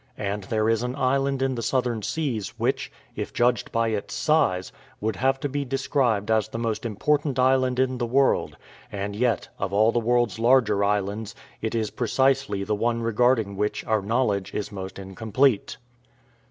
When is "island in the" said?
0.95-1.61, 7.37-8.07